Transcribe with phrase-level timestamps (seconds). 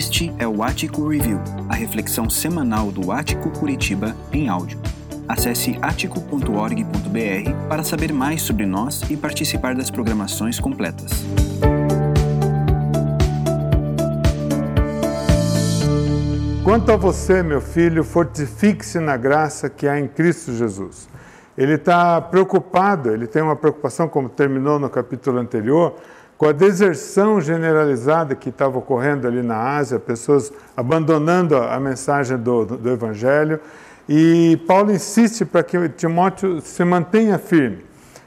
[0.00, 4.80] Este é o Ático Review, a reflexão semanal do Ático Curitiba em áudio.
[5.28, 11.10] Acesse atico.org.br para saber mais sobre nós e participar das programações completas.
[16.64, 21.10] Quanto a você, meu filho, fortifique-se na graça que há em Cristo Jesus.
[21.58, 25.94] Ele está preocupado, ele tem uma preocupação, como terminou no capítulo anterior,
[26.40, 32.64] com a deserção generalizada que estava ocorrendo ali na Ásia, pessoas abandonando a mensagem do,
[32.64, 33.60] do, Evangelho.
[34.08, 37.84] E Paulo insiste para que Timóteo se mantenha firme.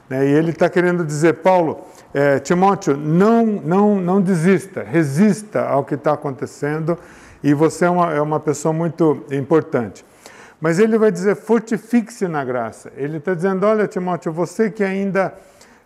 [0.08, 0.28] Né?
[0.28, 5.96] E ele está querendo dizer, Paulo, é, Timóteo, não, não, não desista, resista ao que
[5.96, 6.96] está acontecendo
[7.42, 10.06] e você é uma, é uma pessoa muito importante.
[10.60, 12.92] Mas ele vai dizer, fortifique-se na graça.
[12.96, 15.34] Ele está dizendo, olha, Timóteo, você que ainda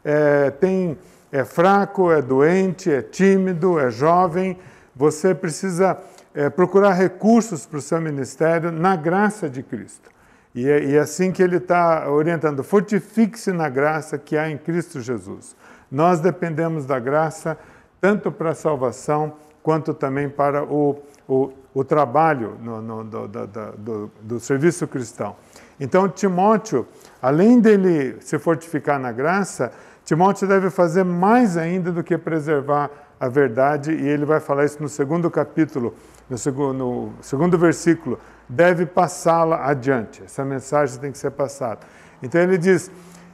[0.04, 0.98] é, tem
[1.30, 4.58] é fraco, é doente, é tímido, é jovem,
[4.94, 5.98] você precisa
[6.34, 10.10] é, procurar recursos para o seu ministério na graça de Cristo.
[10.54, 14.58] E é, e é assim que ele está orientando: fortifique-se na graça que há em
[14.58, 15.54] Cristo Jesus.
[15.90, 17.56] Nós dependemos da graça
[18.00, 20.98] tanto para a salvação quanto também para o,
[21.28, 25.36] o, o trabalho no, no, do, do, do, do serviço cristão.
[25.80, 26.86] Então, Timóteo,
[27.22, 29.72] além dele se fortificar na graça,
[30.08, 34.80] Timóteo deve fazer mais ainda do que preservar a verdade, e ele vai falar isso
[34.80, 35.94] no segundo capítulo,
[36.30, 38.18] no segundo, no segundo versículo.
[38.48, 40.22] Deve passá-la adiante.
[40.24, 41.80] Essa mensagem tem que ser passada.
[42.22, 42.90] Então ele diz: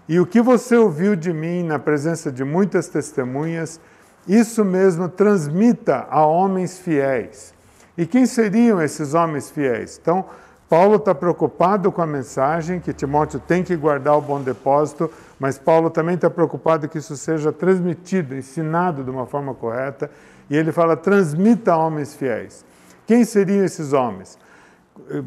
[0.08, 3.80] E o que você ouviu de mim na presença de muitas testemunhas,
[4.26, 7.54] isso mesmo transmita a homens fiéis.
[7.96, 9.96] E quem seriam esses homens fiéis?
[10.02, 10.24] Então,
[10.68, 15.08] Paulo está preocupado com a mensagem que Timóteo tem que guardar o bom depósito,
[15.44, 20.10] mas Paulo também está preocupado que isso seja transmitido, ensinado de uma forma correta.
[20.48, 22.64] E ele fala: transmita a homens fiéis.
[23.06, 24.38] Quem seriam esses homens?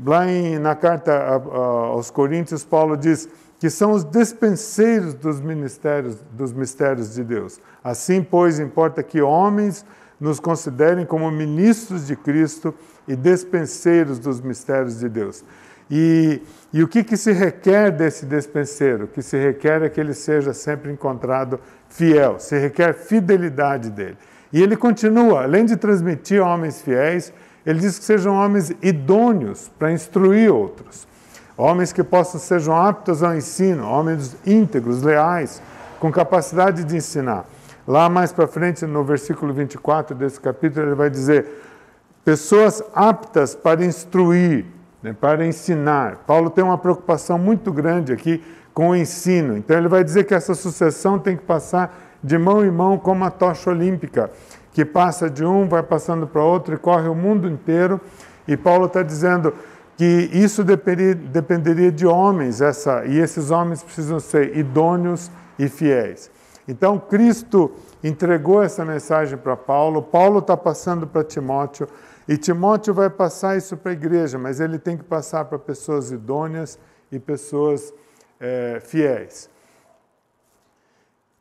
[0.04, 6.52] Lá em, na carta aos Coríntios, Paulo diz que são os despenseiros dos ministérios, dos
[6.52, 7.60] mistérios de Deus.
[7.84, 9.86] Assim, pois, importa que homens
[10.20, 12.74] nos considerem como ministros de Cristo
[13.08, 15.46] e despenseiros dos mistérios de Deus.
[15.92, 16.42] E,
[16.74, 19.06] e o que, que se requer desse despenseiro?
[19.06, 24.18] O que se requer é que ele seja sempre encontrado fiel, se requer fidelidade dele.
[24.52, 27.34] E ele continua, além de transmitir homens fiéis,
[27.66, 31.08] ele diz que sejam homens idôneos para instruir outros.
[31.58, 35.62] Homens que possam sejam aptos ao ensino, homens íntegros, leais,
[36.00, 37.46] com capacidade de ensinar.
[37.88, 41.46] Lá mais para frente, no versículo 24 desse capítulo, ele vai dizer:
[42.24, 44.66] pessoas aptas para instruir,
[45.02, 46.24] né, para ensinar.
[46.26, 48.44] Paulo tem uma preocupação muito grande aqui
[48.74, 49.58] com o ensino.
[49.58, 53.24] Então ele vai dizer que essa sucessão tem que passar de mão em mão como
[53.24, 54.30] a tocha olímpica,
[54.72, 58.00] que passa de um, vai passando para outro e corre o mundo inteiro.
[58.48, 59.54] E Paulo está dizendo
[59.98, 66.30] que isso dependeria, dependeria de homens, essa, e esses homens precisam ser idôneos e fiéis.
[66.68, 67.72] Então Cristo
[68.04, 71.88] entregou essa mensagem para Paulo, Paulo está passando para Timóteo,
[72.28, 76.12] e Timóteo vai passar isso para a igreja, mas ele tem que passar para pessoas
[76.12, 76.78] idôneas
[77.12, 77.94] e pessoas
[78.40, 79.50] é, fiéis.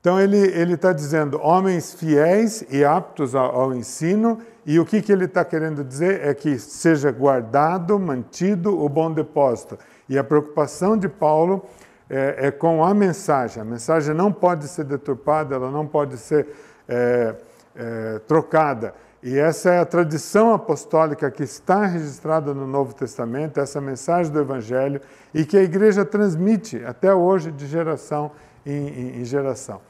[0.01, 5.11] Então ele está dizendo homens fiéis e aptos ao, ao ensino, e o que, que
[5.11, 9.77] ele está querendo dizer é que seja guardado, mantido o bom depósito.
[10.09, 11.65] E a preocupação de Paulo
[12.09, 13.61] é, é com a mensagem.
[13.61, 16.49] A mensagem não pode ser deturpada, ela não pode ser
[16.89, 17.35] é,
[17.75, 18.95] é, trocada.
[19.23, 24.41] E essa é a tradição apostólica que está registrada no Novo Testamento, essa mensagem do
[24.41, 25.01] Evangelho,
[25.35, 28.31] e que a igreja transmite até hoje de geração
[28.65, 29.81] em, em geração.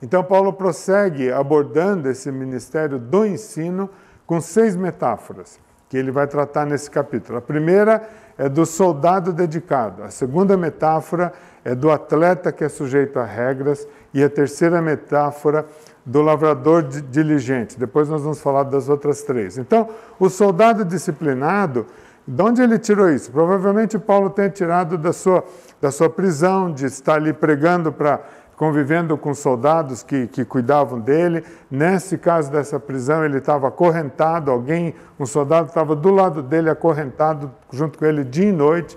[0.00, 3.90] Então, Paulo prossegue abordando esse ministério do ensino
[4.26, 5.58] com seis metáforas
[5.88, 7.38] que ele vai tratar nesse capítulo.
[7.38, 11.32] A primeira é do soldado dedicado, a segunda metáfora
[11.64, 15.66] é do atleta que é sujeito a regras, e a terceira metáfora
[16.06, 17.78] do lavrador diligente.
[17.78, 19.58] Depois nós vamos falar das outras três.
[19.58, 19.88] Então,
[20.20, 21.84] o soldado disciplinado,
[22.26, 23.30] de onde ele tirou isso?
[23.32, 25.44] Provavelmente Paulo tenha tirado da sua,
[25.80, 28.20] da sua prisão, de estar ali pregando para
[28.56, 31.44] convivendo com soldados que, que cuidavam dele.
[31.70, 37.52] Nesse caso dessa prisão, ele estava acorrentado, alguém, um soldado estava do lado dele, acorrentado
[37.70, 38.96] junto com ele dia e noite.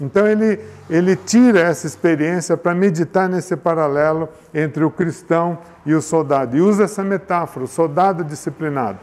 [0.00, 0.58] Então ele,
[0.88, 6.56] ele tira essa experiência para meditar nesse paralelo entre o cristão e o soldado.
[6.56, 8.98] E usa essa metáfora, o soldado disciplinado.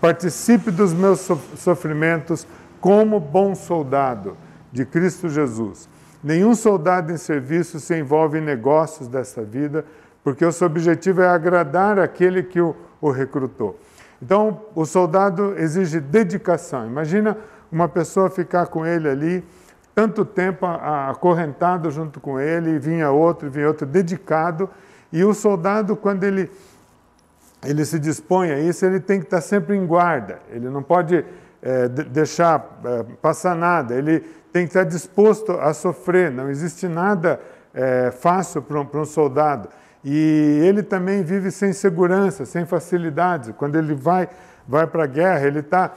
[0.00, 2.46] Participe dos meus sofrimentos
[2.80, 4.36] como bom soldado
[4.72, 5.88] de Cristo Jesus.
[6.22, 9.84] Nenhum soldado em serviço se envolve em negócios dessa vida,
[10.24, 13.78] porque o seu objetivo é agradar aquele que o, o recrutou.
[14.22, 16.86] Então, o soldado exige dedicação.
[16.86, 17.36] Imagina
[17.72, 19.44] uma pessoa ficar com ele ali
[19.94, 24.68] tanto tempo acorrentado junto com ele, vinha outro, vinha outro, dedicado.
[25.12, 26.50] E o soldado, quando ele,
[27.64, 31.24] ele se dispõe a isso, ele tem que estar sempre em guarda, ele não pode
[31.62, 34.20] é, deixar é, passar nada, ele
[34.52, 37.40] tem que estar disposto a sofrer, não existe nada
[37.74, 39.68] é, fácil para um, para um soldado.
[40.02, 43.52] E ele também vive sem segurança, sem facilidade.
[43.52, 44.28] Quando ele vai,
[44.66, 45.92] vai para a guerra, ele está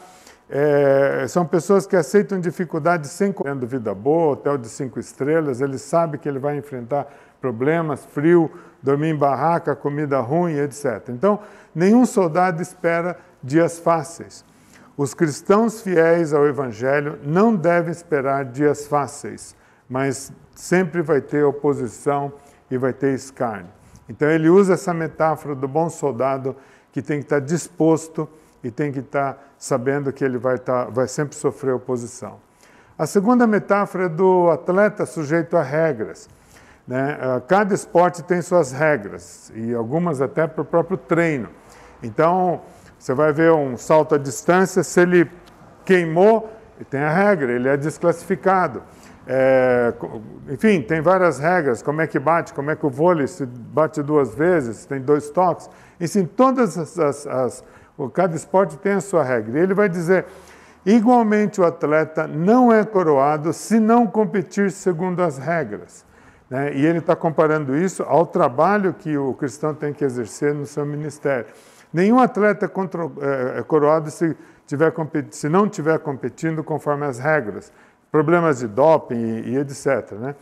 [0.50, 5.78] é, são pessoas que aceitam dificuldades sem tendo vida boa, hotel de cinco estrelas, ele
[5.78, 7.07] sabe que ele vai enfrentar
[7.40, 8.51] problemas, frio,
[8.81, 11.10] dormir em barraca, comida ruim, etc.
[11.10, 11.40] Então,
[11.74, 14.45] nenhum soldado espera dias fáceis.
[14.95, 19.56] Os cristãos fiéis ao Evangelho não devem esperar dias fáceis,
[19.89, 22.31] mas sempre vai ter oposição
[22.69, 23.72] e vai ter escárnio.
[24.07, 26.56] Então, ele usa essa metáfora do bom soldado
[26.92, 28.30] que tem que estar disposto
[28.63, 32.39] e tem que estar sabendo que ele vai, estar, vai sempre sofrer oposição.
[32.98, 36.30] A segunda metáfora é do atleta sujeito a regras.
[36.88, 37.18] Né?
[37.19, 41.50] Ah, cada esporte tem suas regras, e algumas até para o próprio treino.
[42.01, 42.62] Então,
[43.00, 45.30] você vai ver um salto à distância, se ele
[45.86, 46.50] queimou,
[46.89, 48.83] tem a regra, ele é desclassificado.
[49.25, 49.94] É,
[50.50, 54.01] enfim, tem várias regras, como é que bate, como é que o vôlei se bate
[54.04, 55.69] duas vezes, tem dois toques.
[56.00, 57.63] Enfim, todas as, as, as
[58.13, 59.60] Cada esporte tem a sua regra.
[59.60, 60.25] E ele vai dizer:
[60.86, 66.06] igualmente o atleta não é coroado se não competir segundo as regras.
[66.50, 66.75] Né?
[66.75, 70.86] E ele está comparando isso ao trabalho que o cristão tem que exercer no seu
[70.86, 71.48] ministério.
[71.92, 74.36] Nenhum atleta é, é coroado se,
[74.66, 74.92] tiver,
[75.30, 77.72] se não estiver competindo conforme as regras.
[78.12, 80.12] Problemas de doping e, e etc.
[80.13, 80.36] Né?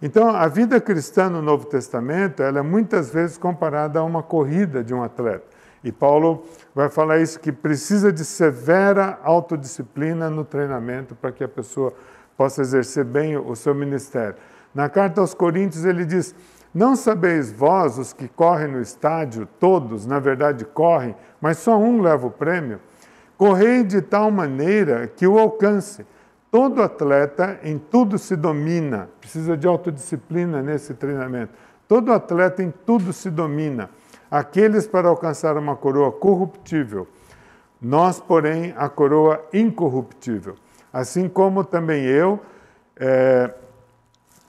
[0.00, 4.84] Então, a vida cristã no Novo Testamento ela é muitas vezes comparada a uma corrida
[4.84, 5.57] de um atleta.
[5.82, 6.44] E Paulo
[6.74, 11.92] vai falar isso, que precisa de severa autodisciplina no treinamento para que a pessoa
[12.36, 14.36] possa exercer bem o seu ministério.
[14.74, 16.34] Na carta aos Coríntios ele diz:
[16.74, 22.00] Não sabeis vós, os que correm no estádio, todos, na verdade, correm, mas só um
[22.00, 22.80] leva o prêmio?
[23.36, 26.04] Correi de tal maneira que o alcance.
[26.50, 31.52] Todo atleta em tudo se domina, precisa de autodisciplina nesse treinamento.
[31.86, 33.90] Todo atleta em tudo se domina
[34.30, 37.06] aqueles para alcançar uma coroa corruptível,
[37.80, 40.56] nós, porém, a coroa incorruptível.
[40.92, 42.40] Assim como também eu,
[42.96, 43.52] é,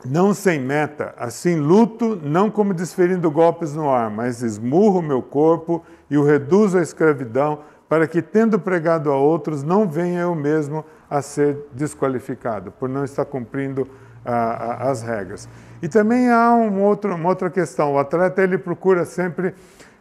[0.06, 5.84] não sem meta, assim luto, não como desferindo golpes no ar, mas esmurro meu corpo
[6.10, 10.86] e o reduzo à escravidão, para que, tendo pregado a outros, não venha eu mesmo
[11.22, 13.88] ser desqualificado, por não estar cumprindo
[14.24, 15.50] a, a, as regras.
[15.82, 17.94] E também há um outro, uma outra questão.
[17.94, 19.54] O atleta ele procura sempre,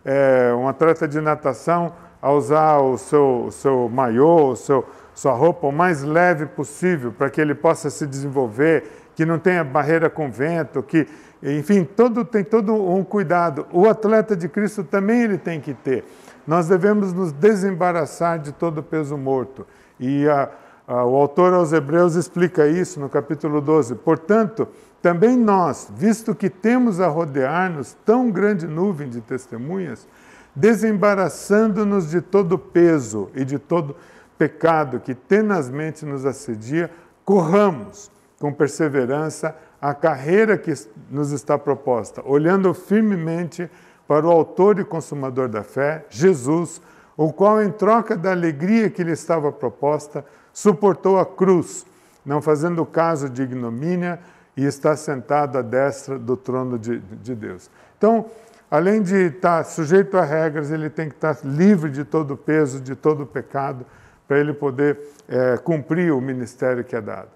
[0.05, 4.85] é, um atleta de natação, a usar o seu, o seu maiô, o seu,
[5.15, 8.85] sua roupa o mais leve possível para que ele possa se desenvolver,
[9.15, 11.07] que não tenha barreira com vento, que,
[11.43, 13.67] enfim, todo, tem todo um cuidado.
[13.73, 16.05] O atleta de Cristo também ele tem que ter.
[16.47, 19.67] Nós devemos nos desembaraçar de todo o peso morto.
[20.01, 20.49] E a, a,
[20.89, 23.95] o autor aos Hebreus explica isso no capítulo 12.
[23.97, 24.67] Portanto,
[25.03, 30.09] também nós, visto que temos a rodear-nos tão grande nuvem de testemunhas,
[30.57, 33.95] desembaraçando-nos de todo peso e de todo
[34.39, 36.91] pecado que tenazmente nos assedia,
[37.23, 40.73] corramos com perseverança a carreira que
[41.11, 43.71] nos está proposta, olhando firmemente
[44.07, 46.81] para o Autor e Consumador da fé, Jesus,
[47.19, 51.85] o qual, em troca da alegria que lhe estava proposta, suportou a cruz,
[52.25, 54.21] não fazendo caso de ignomínia
[54.57, 57.69] e está sentado à destra do trono de, de Deus.
[57.97, 58.27] Então,
[58.71, 62.81] além de estar sujeito a regras, ele tem que estar livre de todo o peso,
[62.81, 63.85] de todo o pecado,
[64.29, 64.97] para ele poder
[65.29, 67.31] é, cumprir o ministério que é dado.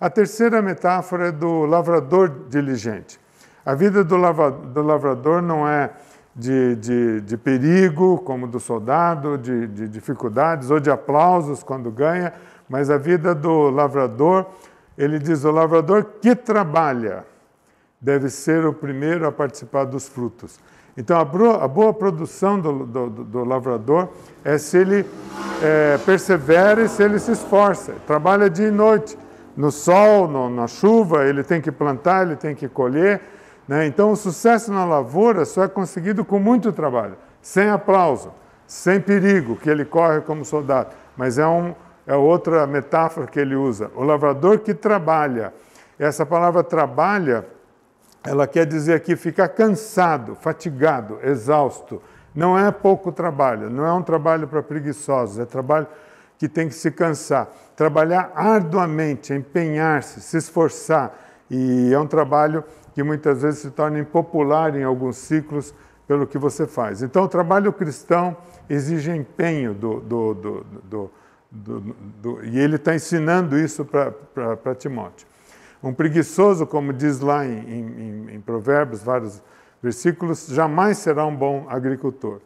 [0.00, 3.20] A terceira metáfora é do lavrador diligente.
[3.64, 4.16] A vida do,
[4.72, 5.90] do lavrador não é
[6.40, 12.32] de, de, de, perigo, como do soldado, de, de dificuldades ou de aplausos quando ganha,
[12.68, 14.46] mas a vida do lavrador
[14.96, 17.24] ele diz: o lavrador que trabalha
[18.00, 20.58] deve ser o primeiro a participar dos frutos.
[20.96, 24.08] Então, a boa, produção do, do, do, lavrador
[24.44, 25.06] é se ele
[25.62, 29.16] é, persevera e se ele se esforça, trabalha dia e noite,
[29.56, 33.20] no sol, no, na chuva, ele tem que plantar, ele tem que colher.
[33.70, 33.86] Né?
[33.86, 38.34] Então, o sucesso na lavoura só é conseguido com muito trabalho, sem aplauso,
[38.66, 41.72] sem perigo que ele corre como soldado, mas é um,
[42.04, 43.88] é outra metáfora que ele usa.
[43.94, 45.54] O lavrador que trabalha.
[46.00, 47.46] Essa palavra trabalha,
[48.24, 52.02] ela quer dizer aqui ficar cansado, fatigado, exausto,
[52.34, 55.86] Não é pouco trabalho, não é um trabalho para preguiçosos, é trabalho
[56.38, 61.12] que tem que se cansar, trabalhar arduamente, empenhar-se, se esforçar.
[61.48, 62.62] E é um trabalho
[63.00, 65.74] que muitas vezes se torna impopular em alguns ciclos
[66.06, 67.02] pelo que você faz.
[67.02, 68.36] Então, o trabalho cristão
[68.68, 70.66] exige empenho do, do, do,
[71.50, 75.26] do e ele está ensinando isso para Timóteo.
[75.82, 79.42] Um preguiçoso, como diz lá em, em, em Provérbios, vários
[79.82, 82.38] versículos, jamais será um bom agricultor.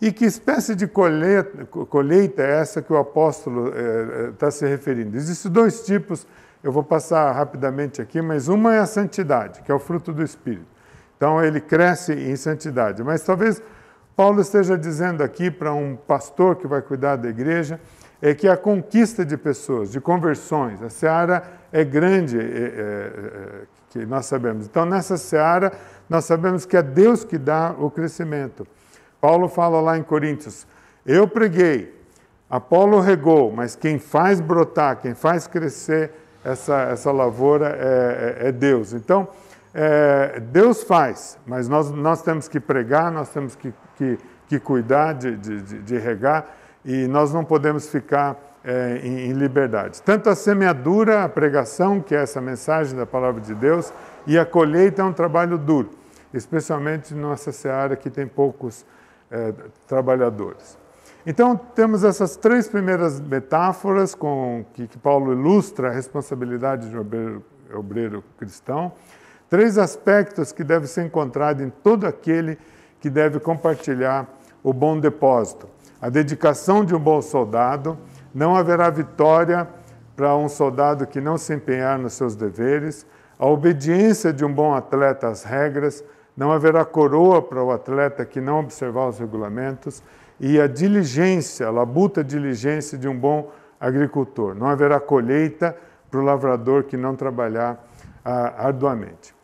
[0.00, 4.66] E que espécie de colheita, colheita é essa que o apóstolo está eh, eh se
[4.66, 5.16] referindo?
[5.16, 6.26] Existem dois tipos,
[6.64, 10.22] eu vou passar rapidamente aqui, mas uma é a santidade, que é o fruto do
[10.22, 10.64] Espírito.
[11.14, 13.04] Então ele cresce em santidade.
[13.04, 13.62] Mas talvez
[14.16, 17.78] Paulo esteja dizendo aqui para um pastor que vai cuidar da igreja,
[18.22, 23.50] é que a conquista de pessoas, de conversões, a seara é grande, é, é, é,
[23.90, 24.64] que nós sabemos.
[24.64, 25.70] Então, nessa seara,
[26.08, 28.66] nós sabemos que é Deus que dá o crescimento.
[29.20, 30.66] Paulo fala lá em Coríntios:
[31.04, 31.94] Eu preguei,
[32.48, 38.52] Apolo regou, mas quem faz brotar, quem faz crescer essa, essa lavoura é, é, é
[38.52, 38.92] Deus.
[38.92, 39.26] Então,
[39.72, 45.14] é, Deus faz, mas nós, nós temos que pregar, nós temos que, que, que cuidar
[45.14, 46.46] de, de, de, regar
[46.84, 50.00] e nós não podemos ficar é, em, em liberdade.
[50.02, 53.92] Tanto a semeadura, a pregação, que é essa mensagem da palavra de Deus,
[54.26, 55.90] e a colheita é um trabalho duro,
[56.32, 58.86] especialmente nossa seara que tem poucos
[59.30, 59.52] é,
[59.88, 60.83] trabalhadores.
[61.26, 67.00] Então, temos essas três primeiras metáforas com que, que Paulo ilustra a responsabilidade de um
[67.00, 68.92] obreiro, obreiro cristão.
[69.48, 72.58] Três aspectos que devem ser encontrados em todo aquele
[73.00, 74.28] que deve compartilhar
[74.62, 75.66] o bom depósito.
[76.00, 77.96] A dedicação de um bom soldado,
[78.34, 79.66] não haverá vitória
[80.14, 83.06] para um soldado que não se empenhar nos seus deveres,
[83.38, 86.04] a obediência de um bom atleta às regras,
[86.36, 90.02] não haverá coroa para o atleta que não observar os regulamentos,
[90.46, 94.54] e a diligência, a labuta diligência de um bom agricultor.
[94.54, 95.74] Não haverá colheita
[96.10, 97.82] para o lavrador que não trabalhar
[98.22, 99.34] ah, arduamente.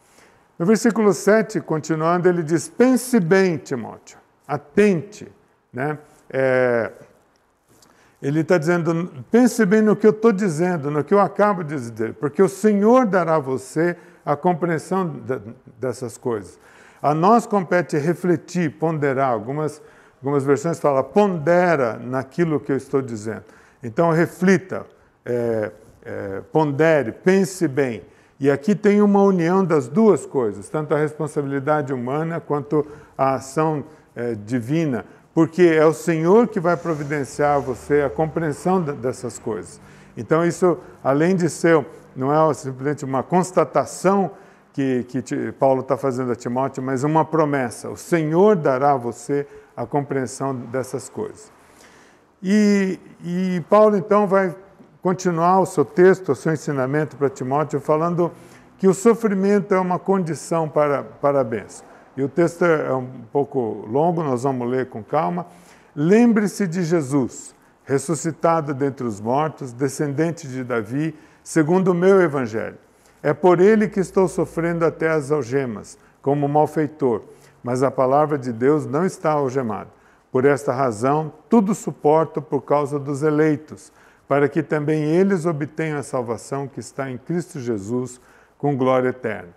[0.59, 5.26] No versículo 7, continuando, ele diz: Pense bem, Timóteo, atente.
[5.73, 5.97] Né?
[6.28, 6.92] É,
[8.21, 11.76] ele está dizendo: pense bem no que eu estou dizendo, no que eu acabo de
[11.76, 15.23] dizer, porque o Senhor dará a você a compreensão
[15.78, 16.59] dessas coisas.
[17.00, 19.30] A nós compete refletir, ponderar.
[19.33, 19.80] Algumas,
[20.21, 23.45] algumas versões falam pondera naquilo que eu estou dizendo.
[23.83, 24.87] Então, reflita,
[25.25, 25.73] é,
[26.05, 28.03] é, pondere, pense bem.
[28.39, 32.87] E aqui tem uma união das duas coisas, tanto a responsabilidade humana quanto
[33.17, 33.85] a ação
[34.15, 39.81] é, divina, porque é o Senhor que vai providenciar a você a compreensão dessas coisas.
[40.17, 41.85] Então, isso, além de ser,
[42.17, 44.31] não é simplesmente uma constatação
[44.73, 47.89] que, que Paulo está fazendo a Timóteo, mas uma promessa.
[47.89, 49.47] O Senhor dará a você
[49.80, 51.50] a compreensão dessas coisas.
[52.42, 54.54] E, e Paulo então vai
[55.02, 58.32] continuar o seu texto, o seu ensinamento para Timóteo, falando
[58.78, 61.87] que o sofrimento é uma condição para, para a bênção.
[62.16, 65.46] E o texto é um pouco longo, nós vamos ler com calma.
[65.94, 72.76] Lembre-se de Jesus, ressuscitado dentre os mortos, descendente de Davi, segundo o meu evangelho
[73.22, 77.22] é por ele que estou sofrendo até as algemas, como malfeitor,
[77.62, 79.90] mas a palavra de Deus não está algemada.
[80.33, 83.93] Por esta razão, tudo suporto por causa dos eleitos,
[84.29, 88.21] para que também eles obtenham a salvação que está em Cristo Jesus,
[88.57, 89.49] com glória eterna.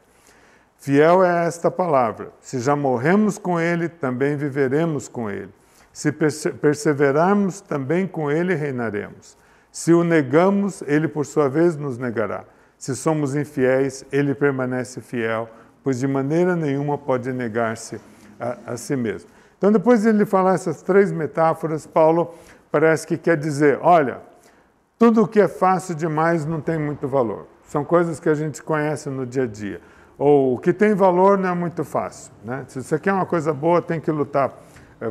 [0.78, 5.54] Fiel é esta palavra: se já morremos com Ele, também viveremos com Ele.
[5.92, 9.38] Se perseverarmos, também com Ele reinaremos.
[9.72, 12.46] Se o negamos, Ele por sua vez nos negará.
[12.84, 15.50] Se somos infiéis, ele permanece fiel,
[15.84, 18.00] pois de maneira nenhuma pode negar-se
[18.40, 19.30] a, a, si mesmo.
[19.58, 22.34] Então, depois de ele falar essas três metáforas, Paulo
[22.72, 24.22] parece que quer dizer: olha,
[24.98, 27.48] tudo o que é fácil demais não tem muito valor.
[27.68, 29.82] São coisas que a gente conhece no dia a dia.
[30.18, 32.32] Ou o que tem valor não é muito fácil.
[32.44, 32.66] Né?
[32.68, 34.54] Se você quer uma coisa boa, tem que lutar
[35.02, 35.08] é,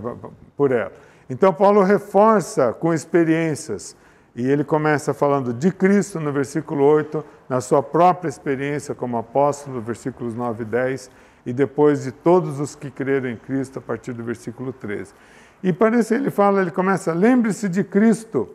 [0.56, 0.92] por ela.
[1.28, 3.96] Então, Paulo reforça com experiências
[4.34, 9.80] e ele começa falando de Cristo no versículo 8, na sua própria experiência como apóstolo,
[9.80, 11.10] versículos 9 e 10,
[11.44, 15.12] e depois de todos os que creram em Cristo, a partir do versículo 13.
[15.62, 18.48] E parece ele fala, ele começa, lembre-se de Cristo,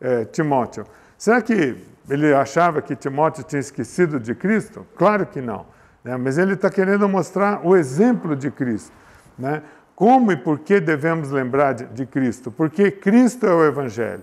[0.00, 0.84] é, Timóteo.
[1.16, 1.76] Será que
[2.10, 4.86] ele achava que Timóteo tinha esquecido de Cristo?
[4.96, 5.66] Claro que não.
[6.04, 6.16] Né?
[6.16, 8.92] Mas ele está querendo mostrar o exemplo de Cristo.
[9.38, 9.62] Né?
[9.94, 12.50] Como e por que devemos lembrar de, de Cristo?
[12.50, 14.22] Porque Cristo é o Evangelho.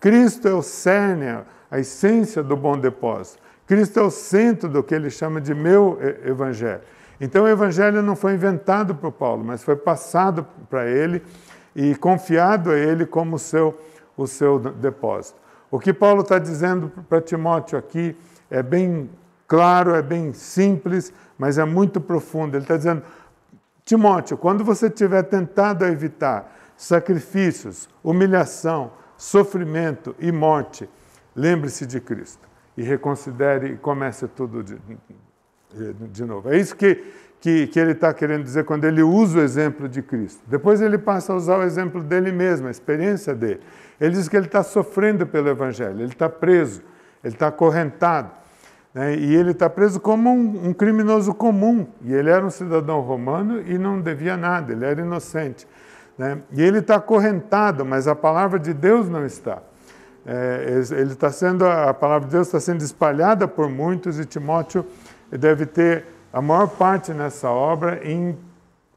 [0.00, 3.38] Cristo é o cerne, a essência do bom depósito.
[3.66, 6.80] Cristo é o centro do que ele chama de meu evangelho.
[7.20, 11.22] Então o evangelho não foi inventado por Paulo, mas foi passado para ele
[11.76, 13.78] e confiado a ele como seu,
[14.16, 15.38] o seu depósito.
[15.70, 18.16] O que Paulo está dizendo para Timóteo aqui
[18.50, 19.08] é bem
[19.46, 22.56] claro, é bem simples, mas é muito profundo.
[22.56, 23.02] Ele está dizendo,
[23.84, 30.88] Timóteo, quando você estiver tentado evitar sacrifícios, humilhação, sofrimento e morte,
[31.36, 34.78] lembre-se de Cristo e reconsidere e comece tudo de,
[36.08, 36.50] de novo.
[36.50, 37.04] É isso que,
[37.38, 40.40] que, que ele está querendo dizer quando ele usa o exemplo de Cristo.
[40.46, 43.60] Depois ele passa a usar o exemplo dele mesmo, a experiência dele.
[44.00, 46.82] Ele diz que ele está sofrendo pelo Evangelho, ele está preso,
[47.22, 48.30] ele está acorrentado.
[48.94, 49.16] Né?
[49.16, 51.86] E ele está preso como um, um, criminoso comum.
[52.02, 55.68] E ele era um cidadão romano e não devia nada, ele era inocente.
[56.20, 56.42] Né?
[56.52, 59.62] E ele está acorrentado, mas a palavra de Deus não está.
[60.26, 64.84] É, ele está sendo, a palavra de Deus está sendo espalhada por muitos e Timóteo
[65.30, 68.36] deve ter a maior parte nessa obra em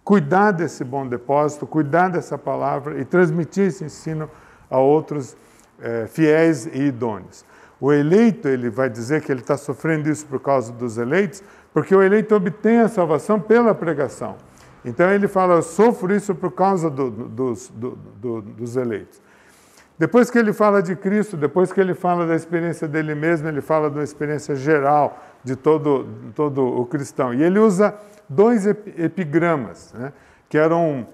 [0.03, 4.29] cuidar desse bom depósito, cuidar dessa palavra e transmitir esse ensino
[4.69, 5.33] a outros
[5.81, 7.45] é, fiéis e idôneos.
[7.79, 11.41] O eleito, ele vai dizer que ele está sofrendo isso por causa dos eleitos,
[11.73, 14.35] porque o eleito obtém a salvação pela pregação.
[14.85, 19.21] Então ele fala, eu sofro isso por causa do, dos, do, do, dos eleitos.
[19.97, 23.61] Depois que ele fala de Cristo, depois que ele fala da experiência dele mesmo, ele
[23.61, 27.33] fala uma experiência geral de todo, todo o cristão.
[27.33, 27.95] E ele usa
[28.27, 30.11] dois epigramas, né,
[30.49, 31.07] que eram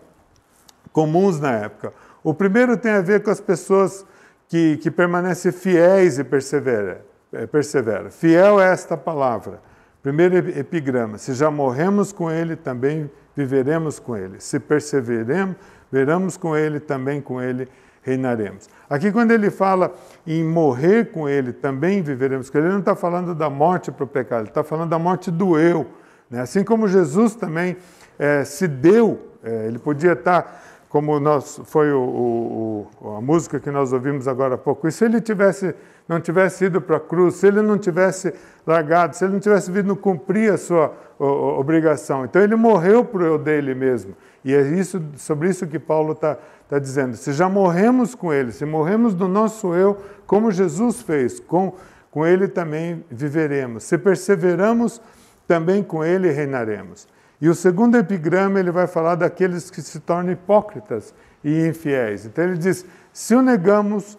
[0.92, 1.94] comuns na época.
[2.24, 4.06] O primeiro tem a ver com as pessoas
[4.48, 8.10] que, que permanecem fiéis e é, persevera.
[8.10, 9.62] Fiel é esta palavra.
[10.02, 14.42] Primeiro epigrama: se já morremos com ele, também viveremos com ele.
[14.42, 15.56] Se perseveremos,
[15.90, 17.70] veremos com ele, também com ele
[18.02, 18.70] reinaremos.
[18.90, 19.94] Aqui, quando ele fala
[20.28, 24.04] em morrer com ele, também viveremos com ele, ele não está falando da morte para
[24.04, 25.88] o pecado, ele está falando da morte do eu.
[26.30, 26.42] Né?
[26.42, 27.78] Assim como Jesus também
[28.18, 30.69] é, se deu, é, ele podia estar.
[30.90, 34.88] Como nós, foi o, o, a música que nós ouvimos agora há pouco.
[34.88, 35.76] E se ele tivesse,
[36.08, 38.34] não tivesse ido para a cruz, se ele não tivesse
[38.66, 43.38] largado, se ele não tivesse vindo cumprir a sua obrigação, então ele morreu o eu
[43.38, 44.16] dele mesmo.
[44.44, 46.38] E é isso, sobre isso que Paulo está
[46.68, 47.16] tá dizendo.
[47.18, 51.74] Se já morremos com ele, se morremos do nosso eu, como Jesus fez, com,
[52.10, 53.84] com ele também viveremos.
[53.84, 55.02] Se perseveramos,
[55.48, 57.08] também com ele reinaremos.
[57.42, 62.26] E o segundo epigrama ele vai falar daqueles que se tornam hipócritas e infiéis.
[62.26, 64.18] Então ele diz: se o negamos,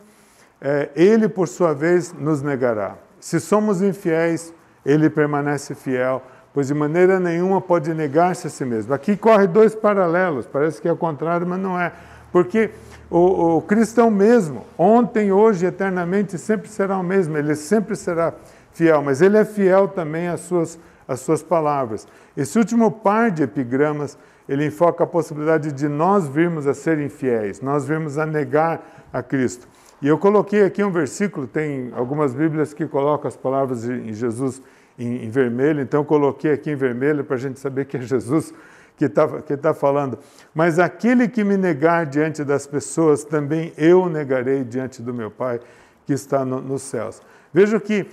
[0.61, 2.97] é, ele por sua vez nos negará.
[3.19, 4.55] Se somos infiéis,
[4.85, 6.23] ele permanece fiel,
[6.55, 8.95] pois de maneira nenhuma pode negar-se a si mesmo.
[8.95, 11.93] Aqui corre dois paralelos, parece que é o contrário, mas não é.
[12.33, 12.71] Porque
[13.11, 18.33] o, o cristão mesmo, ontem, hoje, eternamente, sempre será o mesmo, ele sempre será
[18.73, 20.79] fiel, mas ele é fiel também às suas
[21.11, 22.07] as suas palavras.
[22.37, 24.17] Esse último par de epigramas,
[24.49, 29.21] ele enfoca a possibilidade de nós virmos a ser infiéis, nós virmos a negar a
[29.21, 29.67] Cristo.
[30.01, 34.63] E eu coloquei aqui um versículo, tem algumas Bíblias que colocam as palavras de Jesus
[34.97, 38.55] em, em vermelho, então coloquei aqui em vermelho para a gente saber que é Jesus
[38.97, 40.17] que está que tá falando.
[40.55, 45.59] Mas aquele que me negar diante das pessoas, também eu negarei diante do meu Pai
[46.07, 47.21] que está no, nos céus.
[47.53, 48.07] Veja que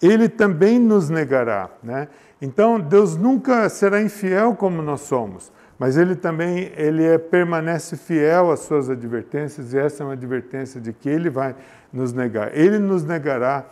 [0.00, 1.70] ele também nos negará.
[1.82, 2.08] Né?
[2.40, 8.50] Então, Deus nunca será infiel como nós somos, mas Ele também ele é, permanece fiel
[8.50, 11.54] às suas advertências, e essa é uma advertência de que Ele vai
[11.92, 12.50] nos negar.
[12.56, 13.64] Ele nos negará,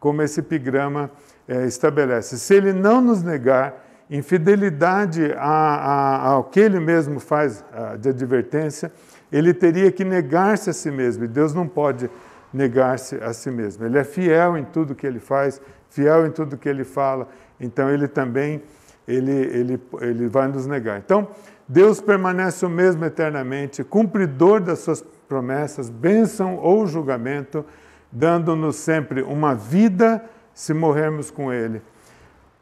[0.00, 1.10] como esse epigrama
[1.46, 2.38] é, estabelece.
[2.38, 7.96] Se Ele não nos negar, em fidelidade a, a, ao que Ele mesmo faz a,
[7.96, 8.90] de advertência,
[9.30, 12.10] Ele teria que negar-se a si mesmo, e Deus não pode
[12.52, 13.84] negar-se a si mesmo.
[13.84, 17.28] Ele é fiel em tudo que ele faz, fiel em tudo que ele fala,
[17.60, 18.62] então ele também
[19.08, 20.98] ele, ele, ele vai nos negar.
[20.98, 21.28] Então,
[21.66, 27.64] Deus permanece o mesmo eternamente, cumpridor das suas promessas, bênção ou julgamento,
[28.12, 30.22] dando-nos sempre uma vida
[30.54, 31.82] se morrermos com Ele,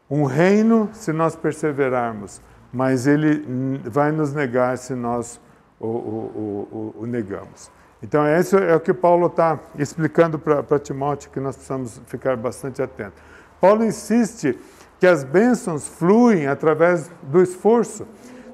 [0.09, 3.43] um reino se nós perseverarmos, mas Ele
[3.85, 5.39] vai nos negar se nós
[5.79, 7.71] o, o, o, o negamos.
[8.01, 12.81] Então, isso é o que Paulo está explicando para Timóteo, que nós precisamos ficar bastante
[12.81, 13.19] atentos.
[13.59, 14.57] Paulo insiste
[14.99, 18.07] que as bênçãos fluem através do esforço.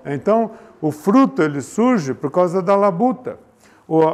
[0.05, 0.51] Então,
[0.81, 3.39] o fruto ele surge por causa da labuta.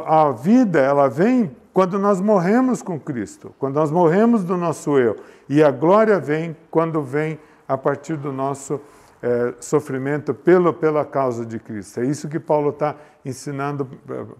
[0.06, 5.16] A vida ela vem quando nós morremos com Cristo, quando nós morremos do nosso eu.
[5.48, 8.80] E a glória vem quando vem a partir do nosso
[9.22, 12.00] é, sofrimento pelo, pela causa de Cristo.
[12.00, 13.88] É isso que Paulo está ensinando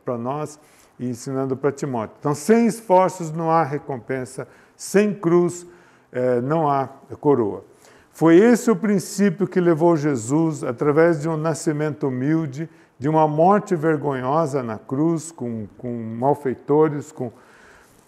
[0.04, 0.58] para nós
[0.98, 2.16] e ensinando para Timóteo.
[2.18, 5.66] Então, sem esforços não há recompensa, sem cruz
[6.12, 6.88] eh, não há
[7.20, 7.64] coroa.
[8.12, 12.68] Foi esse o princípio que levou Jesus, através de um nascimento humilde,
[12.98, 17.32] de uma morte vergonhosa na cruz, com, com malfeitores, com,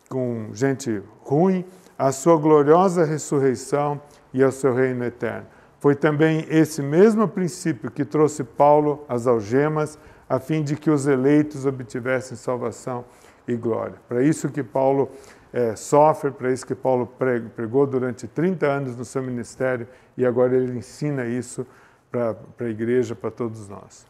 [0.08, 1.64] com gente ruim,
[1.98, 4.00] a sua gloriosa ressurreição
[4.34, 5.46] e ao seu reino eterno.
[5.80, 11.06] Foi também esse mesmo princípio que trouxe Paulo às algemas, a fim de que os
[11.06, 13.04] eleitos obtivessem salvação
[13.48, 13.94] e glória.
[14.08, 15.10] Para isso que Paulo
[15.52, 17.06] é, sofre, para isso que Paulo
[17.54, 19.86] pregou durante 30 anos no seu ministério
[20.16, 21.66] e agora ele ensina isso
[22.10, 24.06] para a igreja, para todos nós.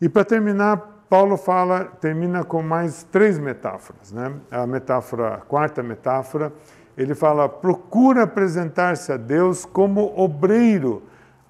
[0.00, 4.12] E para terminar, Paulo fala, termina com mais três metáforas.
[4.12, 4.34] Né?
[4.50, 6.52] A metáfora, a quarta metáfora,
[6.96, 11.02] ele fala: procura apresentar-se a Deus como obreiro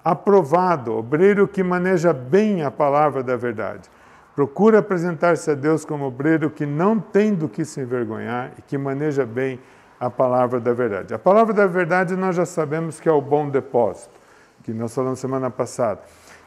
[0.03, 3.89] aprovado, obreiro que maneja bem a palavra da verdade.
[4.35, 8.77] Procura apresentar-se a Deus como obreiro que não tem do que se envergonhar e que
[8.77, 9.59] maneja bem
[9.97, 11.13] a palavra da verdade.
[11.13, 14.13] A palavra da verdade nós já sabemos que é o bom depósito,
[14.61, 16.01] que nós falamos semana passada.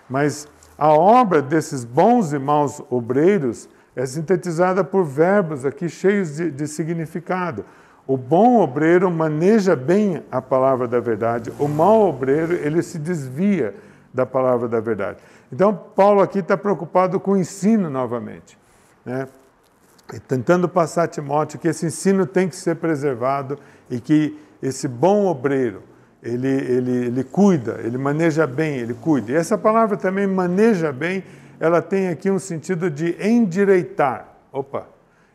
[0.08, 0.46] Mas
[0.76, 6.68] a obra desses bons e maus obreiros é sintetizada por verbos aqui cheios de, de
[6.68, 7.64] significado.
[8.06, 13.74] O bom obreiro maneja bem a palavra da verdade, o mau obreiro ele se desvia
[14.12, 15.18] da palavra da verdade.
[15.52, 18.58] Então, Paulo aqui está preocupado com o ensino novamente,
[19.04, 19.26] né?
[20.26, 23.58] tentando passar a Timóteo que esse ensino tem que ser preservado
[23.90, 25.82] e que esse bom obreiro,
[26.22, 29.32] ele, ele, ele cuida, ele maneja bem, ele cuida.
[29.32, 31.22] E essa palavra também, maneja bem,
[31.60, 34.28] ela tem aqui um sentido de endireitar.
[34.52, 34.86] Opa,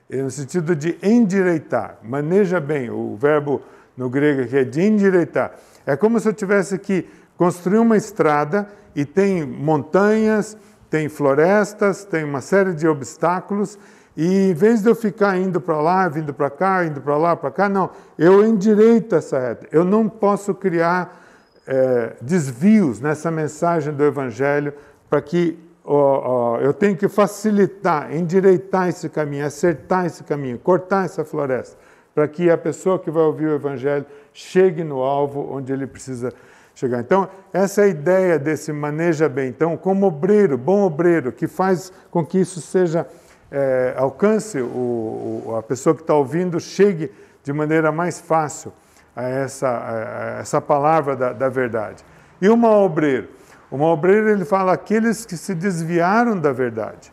[0.10, 1.98] no sentido de endireitar.
[2.04, 3.62] Maneja bem, o verbo
[3.96, 5.54] no grego aqui é de endireitar.
[5.86, 7.08] É como se eu tivesse que
[7.44, 10.56] construir uma estrada e tem montanhas,
[10.90, 13.78] tem florestas, tem uma série de obstáculos,
[14.16, 17.36] e em vez de eu ficar indo para lá, vindo para cá, indo para lá,
[17.36, 19.68] para cá, não, eu endireito essa reta.
[19.74, 21.22] Eu não posso criar
[21.68, 24.74] é, desvios nessa mensagem do Evangelho
[25.10, 31.04] para que oh, oh, eu tenho que facilitar, endireitar esse caminho, acertar esse caminho, cortar
[31.04, 31.76] essa floresta,
[32.16, 36.30] para que a pessoa que vai ouvir o Evangelho chegue no alvo onde ele precisa
[36.30, 36.53] chegar.
[37.00, 39.50] Então, essa é a ideia desse maneja bem.
[39.50, 43.08] Então, como obreiro, bom obreiro, que faz com que isso seja,
[43.52, 47.12] é, alcance o, o, a pessoa que está ouvindo, chegue
[47.44, 48.74] de maneira mais fácil
[49.16, 52.04] a essa, a essa palavra da, da verdade.
[52.42, 53.30] E o mau obreiro?
[53.70, 57.12] O obreiro ele fala aqueles que se desviaram da verdade,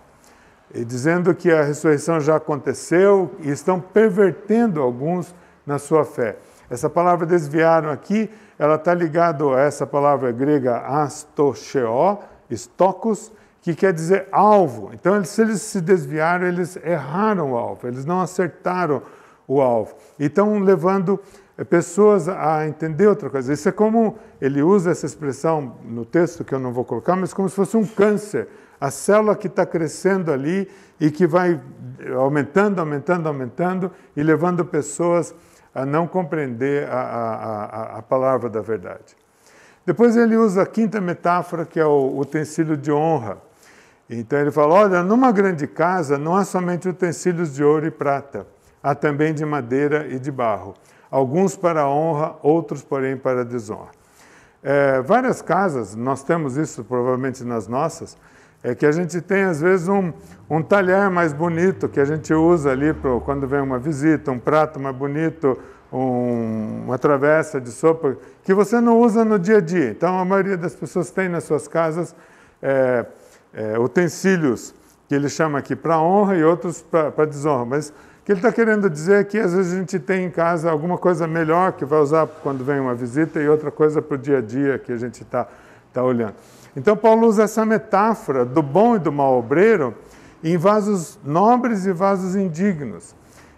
[0.75, 5.35] e dizendo que a ressurreição já aconteceu e estão pervertendo alguns
[5.67, 6.37] na sua fé.
[6.71, 13.93] Essa palavra desviaram aqui, ela está ligada a essa palavra grega astocheo, estocos, que quer
[13.93, 14.91] dizer alvo.
[14.95, 19.03] Então, se eles se desviaram, eles erraram o alvo, eles não acertaram
[19.47, 19.95] o alvo.
[20.19, 21.21] E estão levando
[21.61, 23.53] é pessoas a entender outra coisa.
[23.53, 27.35] Isso é como ele usa essa expressão no texto que eu não vou colocar, mas
[27.35, 28.49] como se fosse um câncer.
[28.81, 30.67] A célula que está crescendo ali
[30.99, 31.61] e que vai
[32.17, 35.50] aumentando, aumentando, aumentando e levando pessoas a
[35.87, 39.17] não compreender a, a, a, a palavra da verdade.
[39.87, 43.39] Depois ele usa a quinta metáfora, que é o utensílio de honra.
[44.09, 48.47] Então ele fala: olha, numa grande casa não há somente utensílios de ouro e prata,
[48.83, 50.75] há também de madeira e de barro
[51.11, 53.91] alguns para a honra, outros, porém, para a desonra.
[54.63, 58.17] É, várias casas, nós temos isso provavelmente nas nossas,
[58.63, 60.13] é que a gente tem às vezes um,
[60.49, 64.39] um talher mais bonito que a gente usa ali pro, quando vem uma visita, um
[64.39, 65.59] prato mais bonito,
[65.93, 69.91] um, uma travessa de sopa, que você não usa no dia a dia.
[69.91, 72.15] Então a maioria das pessoas tem nas suas casas
[72.63, 73.07] é,
[73.55, 74.75] é, utensílios
[75.09, 77.65] que ele chama aqui para honra e outros para desonra.
[77.65, 77.93] Mas
[78.25, 80.99] que ele está querendo dizer é que às vezes a gente tem em casa alguma
[80.99, 84.39] coisa melhor que vai usar quando vem uma visita e outra coisa para o dia
[84.39, 85.49] a dia que a gente está
[85.93, 86.35] tá olhando.
[86.77, 89.95] Então Paulo usa essa metáfora do bom e do mau obreiro
[90.43, 93.15] em vasos nobres e vasos indignos.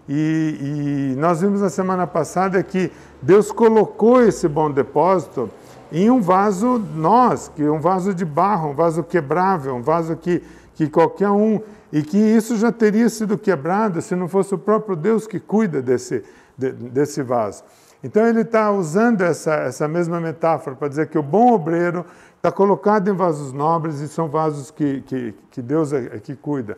[0.08, 5.48] E, e nós vimos na semana passada que Deus colocou esse bom depósito
[5.92, 10.42] em um vaso nós, que um vaso de barro, um vaso quebrável, um vaso que,
[10.74, 11.60] que qualquer um
[11.92, 15.82] e que isso já teria sido quebrado se não fosse o próprio Deus que cuida
[15.82, 16.24] desse,
[16.56, 17.62] de, desse vaso.
[18.02, 22.04] Então ele está usando essa, essa mesma metáfora para dizer que o bom obreiro
[22.42, 26.34] está colocado em vasos nobres e são vasos que, que, que Deus é, é que
[26.34, 26.76] cuida.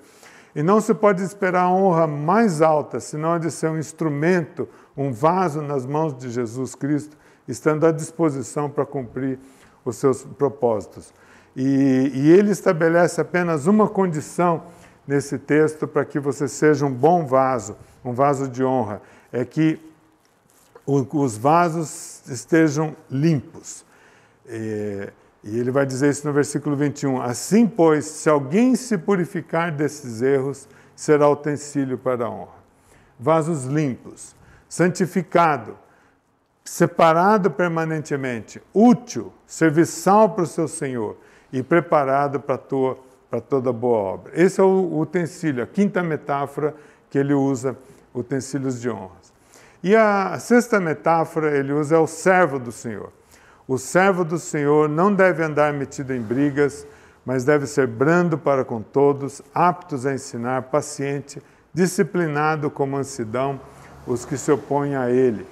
[0.55, 5.11] E não se pode esperar a honra mais alta, senão de ser um instrumento, um
[5.11, 7.17] vaso nas mãos de Jesus Cristo,
[7.49, 9.39] estando à disposição para cumprir
[9.87, 11.15] os seus propósitos.
[11.57, 14.65] E, e ele estabelece apenas uma condição
[15.09, 17.75] nesse texto para que você seja um bom vaso,
[18.05, 19.01] um vaso de honra,
[19.33, 19.81] é que
[20.87, 23.83] os vasos estejam limpos.
[24.47, 25.09] E,
[25.45, 27.21] e ele vai dizer isso no versículo 21.
[27.21, 32.65] Assim, pois, se alguém se purificar desses erros, será utensílio para a honra.
[33.21, 34.35] Vasos limpos,
[34.67, 35.77] santificado,
[36.65, 41.17] separado permanentemente, útil, serviçal para o seu Senhor
[41.53, 42.99] e preparado para, tua,
[43.31, 44.33] para toda boa obra.
[44.35, 46.75] Esse é o utensílio, a quinta metáfora
[47.11, 47.77] que ele usa,
[48.15, 49.33] utensílios de honras.
[49.83, 53.13] E a sexta metáfora ele usa é o servo do Senhor.
[53.67, 56.87] O servo do Senhor não deve andar metido em brigas,
[57.25, 63.59] mas deve ser brando para com todos, aptos a ensinar, paciente, disciplinado com mansidão
[64.07, 65.47] os que se opõem a ele.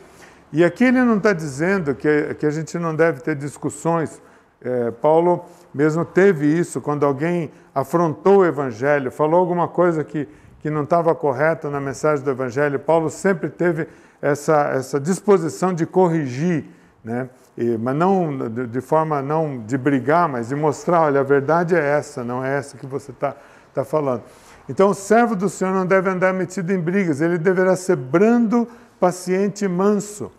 [0.52, 4.20] E aqui ele não está dizendo que, que a gente não deve ter discussões.
[4.60, 10.28] É, Paulo mesmo teve isso quando alguém afrontou o Evangelho, falou alguma coisa que,
[10.60, 12.78] que não estava correta na mensagem do Evangelho.
[12.78, 13.88] Paulo sempre teve
[14.20, 16.66] essa, essa disposição de corrigir,
[17.02, 17.30] né?
[17.56, 21.74] E, mas não de, de, forma não de brigar, mas de mostrar, olha, a verdade
[21.74, 23.36] é essa, não é essa que você está
[23.74, 24.22] tá falando.
[24.68, 28.66] Então, o servo do Senhor não deve andar metido em brigas, ele deverá ser brando,
[28.98, 30.30] paciente e manso.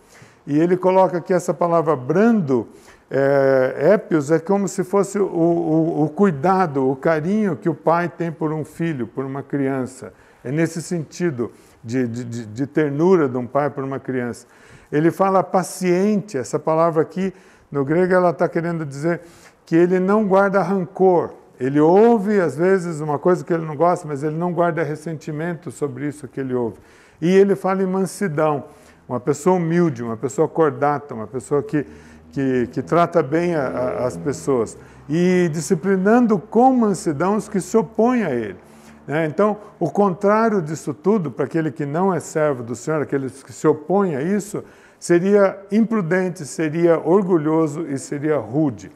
[0.48, 2.68] E ele coloca aqui essa palavra brando,
[3.12, 8.10] é, épios, é como se fosse o, o, o cuidado, o carinho que o pai
[8.10, 10.14] tem por um filho, por uma criança.
[10.44, 11.52] É nesse sentido
[11.84, 14.48] de, de, de ternura de um pai por uma criança.
[14.94, 17.34] Ele fala paciente, essa palavra aqui,
[17.72, 19.22] no grego, ela está querendo dizer
[19.66, 21.32] que ele não guarda rancor.
[21.60, 25.72] Ele ouve, às vezes, uma coisa que ele não gosta, mas ele não guarda ressentimento
[25.72, 26.78] sobre isso que ele ouve.
[27.20, 28.66] E ele fala em mansidão
[29.10, 31.88] uma pessoa humilde, uma pessoa cordata, uma pessoa que,
[32.32, 34.78] que, que trata bem a, a, as pessoas.
[35.10, 38.58] E disciplinando com mansidão os que se opõem a ele.
[39.08, 39.26] Né?
[39.26, 43.52] Então, o contrário disso tudo, para aquele que não é servo do Senhor, aqueles que
[43.52, 44.64] se opõem a isso,
[45.04, 48.90] seria imprudente, seria orgulhoso e seria rude.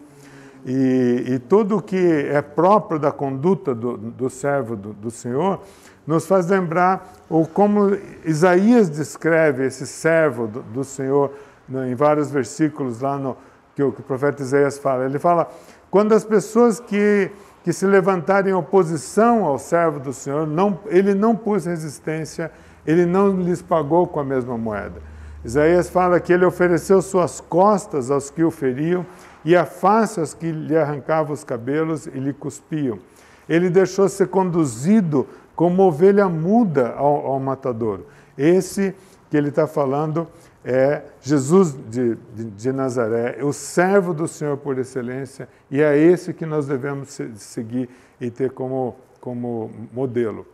[0.65, 5.59] E, e tudo o que é próprio da conduta do, do servo do, do Senhor
[6.07, 11.29] nos faz lembrar o como Isaías descreve esse servo do, do Senhor
[11.67, 13.35] né, em vários versículos lá no
[13.75, 15.03] que o, que o profeta Isaías fala.
[15.03, 15.51] Ele fala:
[15.91, 17.29] quando as pessoas que
[17.65, 22.49] que se levantarem em oposição ao servo do Senhor, não, ele não pôs resistência,
[22.85, 25.01] ele não lhes pagou com a mesma moeda.
[25.43, 29.05] Isaías fala que ele ofereceu suas costas aos que o feriam
[29.45, 32.99] e a face aos que lhe arrancavam os cabelos e lhe cuspiam.
[33.47, 38.05] Ele deixou ser conduzido como ovelha muda ao, ao matadouro.
[38.37, 38.93] Esse
[39.29, 40.27] que ele está falando
[40.63, 46.33] é Jesus de, de, de, Nazaré, o servo do Senhor por excelência, e é esse
[46.33, 50.45] que nós devemos seguir e ter como, como modelo.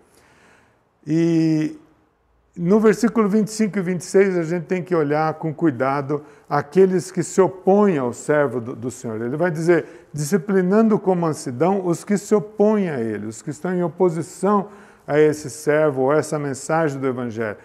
[1.05, 1.77] E
[2.55, 7.41] no versículo 25 e 26, a gente tem que olhar com cuidado aqueles que se
[7.41, 9.19] opõem ao servo do, do, Senhor.
[9.19, 13.73] Ele vai dizer, disciplinando com mansidão os que se opõem a ele, os que estão
[13.73, 14.67] em oposição
[15.07, 17.57] a esse servo ou a essa mensagem do Evangelho,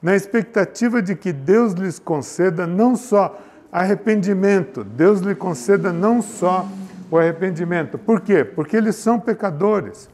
[0.00, 3.38] na expectativa de que Deus lhes conceda não só
[3.70, 6.66] arrependimento, Deus lhe conceda não só
[7.10, 7.98] o arrependimento.
[7.98, 8.42] Por quê?
[8.42, 10.08] Porque eles são pecadores.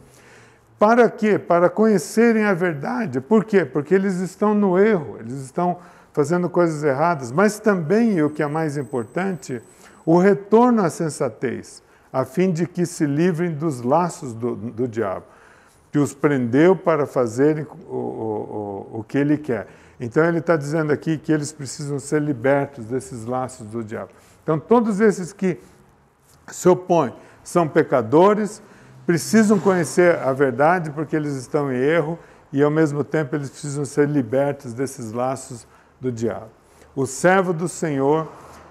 [0.79, 1.39] Para quê?
[1.39, 3.21] Para conhecerem a verdade.
[3.21, 3.65] Por quê?
[3.65, 5.79] Porque eles estão no erro, eles estão
[6.13, 9.63] fazendo coisas erradas, mas também, e o que é mais importante,
[10.05, 15.25] o retorno à sensatez, a fim de que se livrem dos laços do, do diabo
[15.97, 19.67] que os prendeu para fazerem o, o, o, que ele quer.
[19.99, 24.11] Então ele está dizendo aqui que eles precisam ser libertos desses laços do diabo.
[24.43, 25.59] Então todos esses que
[26.49, 28.63] se opõem são pecadores,
[29.07, 32.19] precisam conhecer a verdade porque eles estão em erro
[32.53, 35.67] e ao mesmo tempo eles precisam ser libertos desses laços
[36.01, 36.51] do diabo.
[36.95, 38.29] O servo do Senhor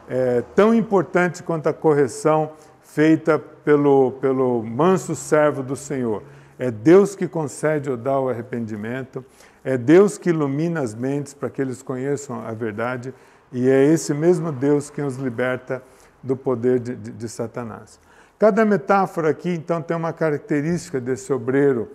[0.09, 6.23] é tão importante quanto a correção feita pelo, pelo manso servo do Senhor.
[6.57, 9.25] É Deus que concede ou dá o arrependimento,
[9.63, 13.13] é Deus que ilumina as mentes para que eles conheçam a verdade,
[13.51, 15.83] e é esse mesmo Deus que os liberta
[16.23, 17.99] do poder de, de, de Satanás.
[18.37, 21.89] Cada metáfora aqui, então, tem uma característica desse obreiro,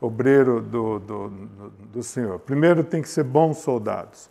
[0.00, 1.28] obreiro do, do,
[1.92, 2.38] do, Senhor.
[2.38, 4.28] Primeiro, tem que ser bons soldados,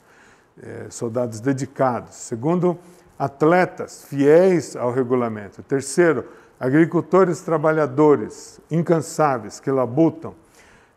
[0.61, 2.13] é, soldados dedicados.
[2.13, 2.77] Segundo,
[3.17, 5.63] atletas, fiéis ao regulamento.
[5.63, 6.25] Terceiro,
[6.59, 10.35] agricultores trabalhadores, incansáveis, que labutam,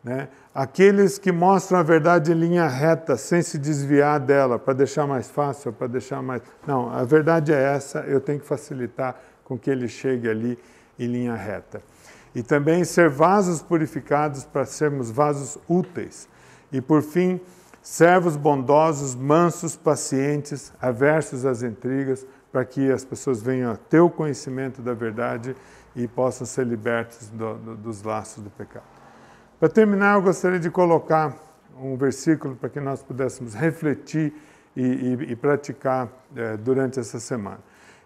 [0.03, 0.27] né?
[0.53, 5.29] aqueles que mostram a verdade em linha reta, sem se desviar dela, para deixar mais
[5.29, 6.41] fácil, para deixar mais.
[6.67, 10.57] Não, a verdade é essa, eu tenho que facilitar com que ele chegue ali
[10.97, 11.81] em linha reta.
[12.35, 16.29] E também ser vasos purificados para sermos vasos úteis.
[16.71, 17.41] E por fim,
[17.81, 24.09] servos bondosos, mansos, pacientes, aversos às intrigas, para que as pessoas venham a ter o
[24.09, 25.55] conhecimento da verdade
[25.95, 28.85] e possam ser libertos do, do, dos laços do pecado.
[29.59, 31.35] Para terminar, eu gostaria de colocar
[31.81, 34.33] um versículo para que nós pudéssemos refletir
[34.75, 37.59] e, e, e praticar é, durante essa semana.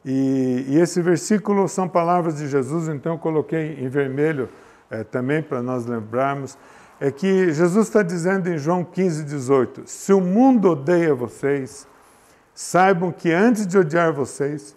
[0.06, 4.50] E, e, esse versículo são palavras de Jesus, então eu coloquei em vermelho
[4.90, 6.58] é, também para nós lembrarmos.
[7.00, 11.88] É que Jesus está dizendo em João 15, 18: Se o mundo odeia vocês,
[12.54, 14.76] saibam que antes de odiar vocês,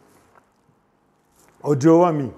[1.62, 2.32] odiou a mim.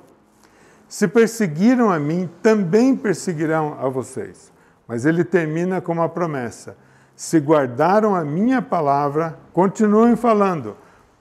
[0.89, 4.51] Se perseguiram a mim, também perseguirão a vocês.
[4.87, 6.77] Mas ele termina com uma promessa:
[7.15, 10.77] se guardaram a minha palavra, continuem falando,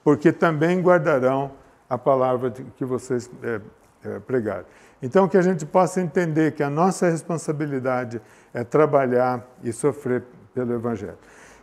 [0.07, 1.51] porque também guardarão
[1.89, 3.59] a palavra que vocês é,
[4.05, 4.63] é, pregaram.
[5.01, 8.21] Então, que a gente possa entender que a nossa responsabilidade
[8.53, 11.17] é trabalhar e sofrer pelo Evangelho.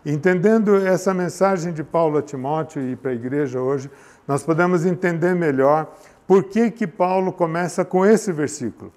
[0.04, 3.90] Entendendo essa mensagem de Paulo a Timóteo e para a igreja hoje,
[4.28, 5.90] nós podemos entender melhor
[6.26, 8.92] por que, que Paulo começa com esse versículo.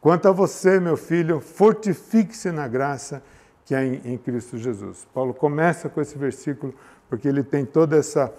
[0.00, 3.20] Quanto a você, meu filho, fortifique-se na graça
[3.64, 5.08] que é em, em, Cristo Jesus.
[5.12, 6.72] Paulo começa com esse versículo
[7.08, 8.32] porque ele tem toda essa,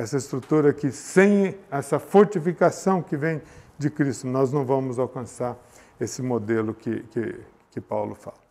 [0.00, 3.40] essa estrutura que, sem essa fortificação que vem
[3.78, 5.56] de Cristo, nós não vamos alcançar
[6.00, 8.49] esse modelo que, que, que Paulo fala.